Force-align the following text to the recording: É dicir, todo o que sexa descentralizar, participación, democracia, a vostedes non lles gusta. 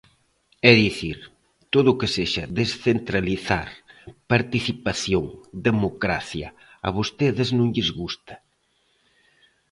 É 0.69 0.71
dicir, 0.83 1.17
todo 1.73 1.87
o 1.91 1.97
que 1.99 2.11
sexa 2.15 2.43
descentralizar, 2.59 3.69
participación, 4.31 5.25
democracia, 5.69 6.49
a 6.87 6.89
vostedes 6.97 7.49
non 7.57 7.67
lles 7.73 7.89
gusta. 7.99 8.33